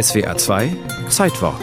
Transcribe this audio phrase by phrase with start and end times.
[0.00, 0.74] SWA 2
[1.10, 1.60] Zeitwort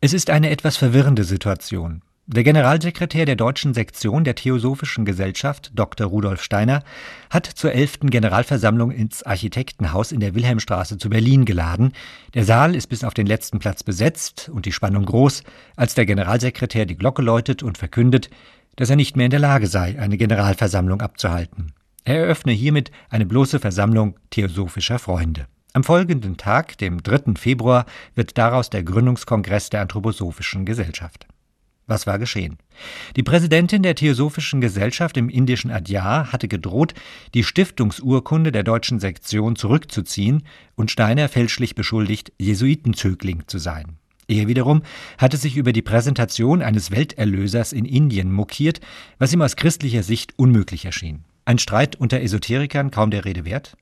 [0.00, 2.02] Es ist eine etwas verwirrende Situation.
[2.26, 6.06] Der Generalsekretär der deutschen Sektion der Theosophischen Gesellschaft, Dr.
[6.06, 6.84] Rudolf Steiner,
[7.30, 8.02] hat zur 11.
[8.02, 11.94] Generalversammlung ins Architektenhaus in der Wilhelmstraße zu Berlin geladen.
[12.34, 15.42] Der Saal ist bis auf den letzten Platz besetzt und die Spannung groß,
[15.74, 18.30] als der Generalsekretär die Glocke läutet und verkündet,
[18.76, 21.72] dass er nicht mehr in der Lage sei, eine Generalversammlung abzuhalten.
[22.04, 25.46] Er eröffne hiermit eine bloße Versammlung theosophischer Freunde.
[25.72, 27.34] Am folgenden Tag, dem 3.
[27.36, 31.26] Februar, wird daraus der Gründungskongress der Anthroposophischen Gesellschaft.
[31.86, 32.58] Was war geschehen?
[33.16, 36.94] Die Präsidentin der Theosophischen Gesellschaft im indischen Adyar hatte gedroht,
[37.34, 40.42] die Stiftungsurkunde der deutschen Sektion zurückzuziehen
[40.74, 43.98] und Steiner fälschlich beschuldigt, Jesuitenzögling zu sein.
[44.28, 44.82] Er wiederum
[45.18, 48.80] hatte sich über die Präsentation eines Welterlösers in Indien mokiert,
[49.18, 51.24] was ihm aus christlicher Sicht unmöglich erschien.
[51.44, 53.76] Ein Streit unter Esoterikern kaum der Rede wert?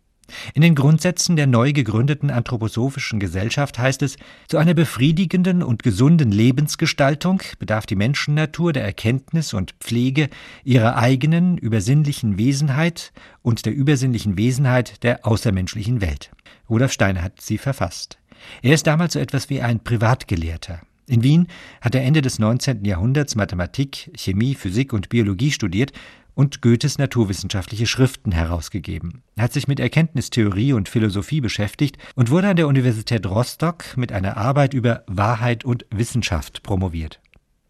[0.55, 4.17] In den Grundsätzen der neu gegründeten anthroposophischen Gesellschaft heißt es,
[4.49, 10.29] zu einer befriedigenden und gesunden Lebensgestaltung bedarf die Menschennatur der Erkenntnis und Pflege
[10.65, 16.31] ihrer eigenen übersinnlichen Wesenheit und der übersinnlichen Wesenheit der außermenschlichen Welt.
[16.69, 18.19] Rudolf Steiner hat sie verfasst.
[18.63, 20.81] Er ist damals so etwas wie ein Privatgelehrter.
[21.11, 21.49] In Wien
[21.81, 22.85] hat er Ende des 19.
[22.85, 25.93] Jahrhunderts Mathematik, Chemie, Physik und Biologie studiert
[26.35, 29.23] und Goethes naturwissenschaftliche Schriften herausgegeben.
[29.37, 34.13] Er hat sich mit Erkenntnistheorie und Philosophie beschäftigt und wurde an der Universität Rostock mit
[34.13, 37.21] einer Arbeit über Wahrheit und Wissenschaft promoviert.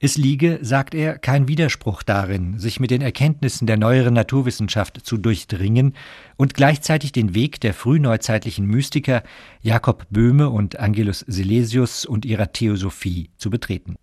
[0.02, 5.18] Es liege, sagt er, kein Widerspruch darin, sich mit den Erkenntnissen der neueren Naturwissenschaft zu
[5.18, 5.94] durchdringen
[6.38, 9.22] und gleichzeitig den Weg der frühneuzeitlichen Mystiker
[9.60, 13.96] Jakob Böhme und Angelus Silesius und ihrer Theosophie zu betreten.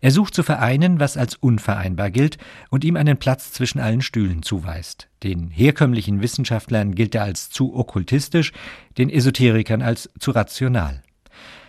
[0.00, 2.38] Er sucht zu vereinen, was als unvereinbar gilt
[2.70, 5.08] und ihm einen Platz zwischen allen Stühlen zuweist.
[5.22, 8.52] Den herkömmlichen Wissenschaftlern gilt er als zu okkultistisch,
[8.98, 11.02] den Esoterikern als zu rational.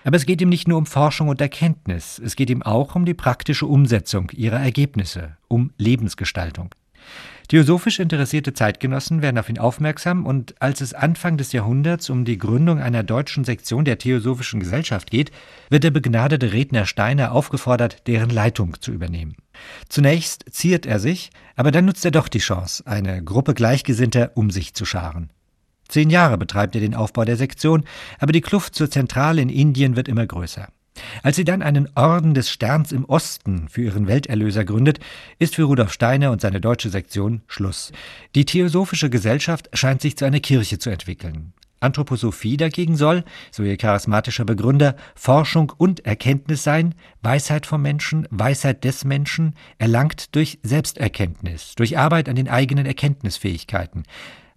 [0.04, 3.06] Aber es geht ihm nicht nur um Forschung und Erkenntnis, es geht ihm auch um
[3.06, 6.74] die praktische Umsetzung ihrer Ergebnisse, um Lebensgestaltung.
[7.52, 12.38] Theosophisch interessierte Zeitgenossen werden auf ihn aufmerksam und als es Anfang des Jahrhunderts um die
[12.38, 15.32] Gründung einer deutschen Sektion der Theosophischen Gesellschaft geht,
[15.70, 19.36] wird der begnadete Redner Steiner aufgefordert, deren Leitung zu übernehmen.
[19.90, 24.50] Zunächst ziert er sich, aber dann nutzt er doch die Chance, eine Gruppe Gleichgesinnter um
[24.50, 25.30] sich zu scharen.
[25.90, 27.84] Zehn Jahre betreibt er den Aufbau der Sektion,
[28.20, 30.70] aber die Kluft zur Zentrale in Indien wird immer größer.
[31.24, 35.00] Als sie dann einen Orden des Sterns im Osten für ihren Welterlöser gründet,
[35.40, 37.92] ist für Rudolf Steiner und seine deutsche Sektion Schluss.
[38.36, 41.54] Die Theosophische Gesellschaft scheint sich zu einer Kirche zu entwickeln.
[41.80, 48.84] Anthroposophie dagegen soll, so ihr charismatischer Begründer, Forschung und Erkenntnis sein, Weisheit vom Menschen, Weisheit
[48.84, 54.04] des Menschen, erlangt durch Selbsterkenntnis, durch Arbeit an den eigenen Erkenntnisfähigkeiten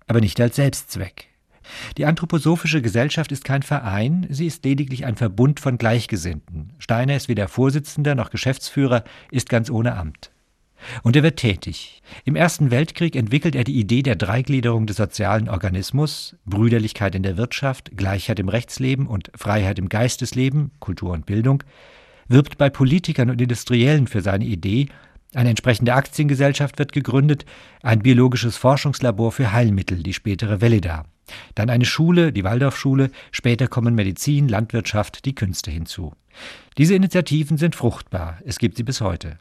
[0.06, 1.28] aber nicht als Selbstzweck.
[1.96, 6.72] Die Anthroposophische Gesellschaft ist kein Verein, sie ist lediglich ein Verbund von Gleichgesinnten.
[6.78, 10.30] Steiner ist weder Vorsitzender noch Geschäftsführer, ist ganz ohne Amt.
[11.02, 12.02] Und er wird tätig.
[12.24, 17.36] Im Ersten Weltkrieg entwickelt er die Idee der Dreigliederung des sozialen Organismus, Brüderlichkeit in der
[17.36, 21.62] Wirtschaft, Gleichheit im Rechtsleben und Freiheit im Geistesleben, Kultur und Bildung,
[22.28, 24.88] wirbt bei Politikern und Industriellen für seine Idee
[25.34, 27.44] eine entsprechende Aktiengesellschaft wird gegründet,
[27.82, 31.04] ein biologisches Forschungslabor für Heilmittel, die spätere Veleda.
[31.54, 36.12] Dann eine Schule, die Waldorfschule, später kommen Medizin, Landwirtschaft, die Künste hinzu.
[36.78, 39.38] Diese Initiativen sind fruchtbar, es gibt sie bis heute.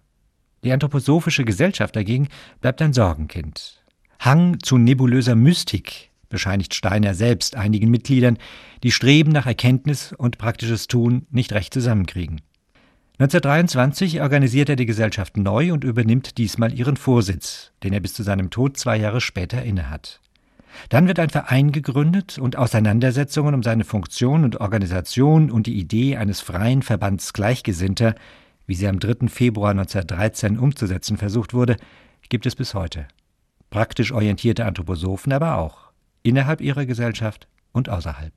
[0.63, 2.27] Die anthroposophische Gesellschaft dagegen
[2.61, 3.83] bleibt ein Sorgenkind.
[4.19, 8.37] Hang zu nebulöser Mystik bescheinigt Steiner selbst einigen Mitgliedern,
[8.81, 12.41] die Streben nach Erkenntnis und praktisches Tun nicht recht zusammenkriegen.
[13.19, 18.23] 1923 organisiert er die Gesellschaft neu und übernimmt diesmal ihren Vorsitz, den er bis zu
[18.23, 20.19] seinem Tod zwei Jahre später innehat.
[20.89, 26.17] Dann wird ein Verein gegründet und Auseinandersetzungen um seine Funktion und Organisation und die Idee
[26.17, 28.15] eines freien Verbands Gleichgesinnter,
[28.65, 29.27] wie sie am 3.
[29.27, 31.75] Februar 1913 umzusetzen versucht wurde,
[32.29, 33.07] gibt es bis heute.
[33.69, 35.91] Praktisch orientierte Anthroposophen aber auch,
[36.21, 38.31] innerhalb ihrer Gesellschaft und außerhalb.